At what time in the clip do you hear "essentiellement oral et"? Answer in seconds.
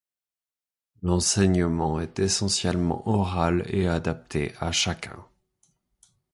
2.17-3.87